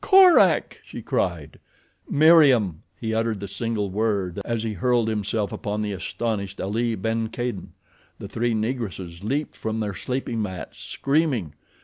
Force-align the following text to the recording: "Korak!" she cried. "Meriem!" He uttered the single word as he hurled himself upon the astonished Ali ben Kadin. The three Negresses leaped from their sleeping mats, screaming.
"Korak!" 0.03 0.79
she 0.83 1.03
cried. 1.03 1.59
"Meriem!" 2.09 2.81
He 2.99 3.13
uttered 3.13 3.39
the 3.39 3.47
single 3.47 3.91
word 3.91 4.39
as 4.43 4.63
he 4.63 4.73
hurled 4.73 5.07
himself 5.07 5.51
upon 5.51 5.81
the 5.81 5.91
astonished 5.93 6.59
Ali 6.59 6.95
ben 6.95 7.27
Kadin. 7.29 7.73
The 8.17 8.27
three 8.27 8.55
Negresses 8.55 9.23
leaped 9.23 9.55
from 9.55 9.79
their 9.79 9.93
sleeping 9.93 10.41
mats, 10.41 10.79
screaming. 10.83 11.53